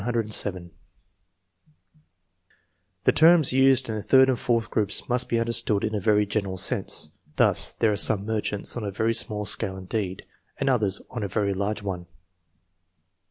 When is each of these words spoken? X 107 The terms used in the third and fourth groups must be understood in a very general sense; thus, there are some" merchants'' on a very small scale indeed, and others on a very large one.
X 0.01 0.05
107 0.07 0.71
The 3.03 3.11
terms 3.11 3.53
used 3.53 3.87
in 3.87 3.93
the 3.93 4.01
third 4.01 4.29
and 4.29 4.39
fourth 4.39 4.71
groups 4.71 5.07
must 5.07 5.29
be 5.29 5.39
understood 5.39 5.83
in 5.83 5.93
a 5.93 5.99
very 5.99 6.25
general 6.25 6.57
sense; 6.57 7.11
thus, 7.35 7.71
there 7.71 7.91
are 7.91 7.95
some" 7.97 8.25
merchants'' 8.25 8.75
on 8.75 8.83
a 8.83 8.89
very 8.89 9.13
small 9.13 9.45
scale 9.45 9.77
indeed, 9.77 10.25
and 10.59 10.71
others 10.71 11.03
on 11.11 11.21
a 11.21 11.27
very 11.27 11.53
large 11.53 11.83
one. 11.83 12.07